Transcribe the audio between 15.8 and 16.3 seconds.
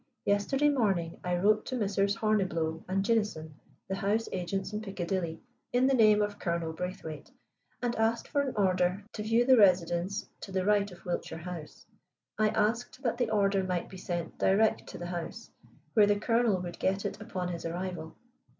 where the